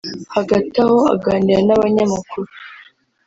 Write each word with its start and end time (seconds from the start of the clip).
Hagati 0.35 0.75
aho 0.85 0.97
aganira 1.15 1.59
n’abanyamakuru 1.67 2.49